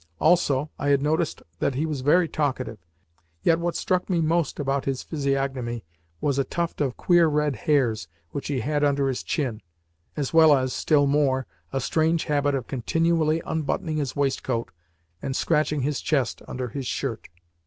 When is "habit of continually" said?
12.23-13.43